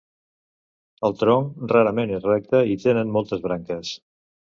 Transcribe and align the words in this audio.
El 1.09 1.13
tronc 1.19 1.67
rarament 1.73 2.13
és 2.19 2.25
recte 2.29 2.63
i 2.71 2.79
tenen 2.87 3.13
moltes 3.19 3.45
branques. 3.45 3.93